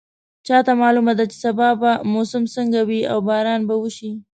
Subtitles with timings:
[0.47, 4.11] چا ته معلومه ده چې سبا به موسم څنګه وي او باران به وشي